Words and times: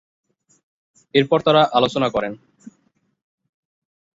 এর 1.15 1.25
পর 1.29 1.39
তারা 1.41 1.61
আলোচনা 1.73 2.07
করেন। 2.09 2.33